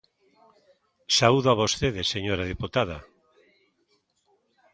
Saúdoa 1.17 1.51
a 1.57 1.59
vostede, 1.61 2.01
señora 2.13 2.49
deputada. 2.51 2.97